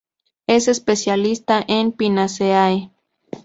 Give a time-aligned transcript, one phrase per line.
[0.47, 2.89] Es especialista en Pinaceae.